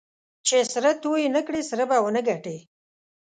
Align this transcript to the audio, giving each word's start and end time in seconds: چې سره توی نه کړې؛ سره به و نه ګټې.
چې 0.47 0.57
سره 0.73 0.91
توی 1.03 1.23
نه 1.35 1.41
کړې؛ 1.47 1.61
سره 1.71 1.83
به 1.89 1.97
و 2.03 2.07
نه 2.15 2.21
ګټې. 2.27 2.57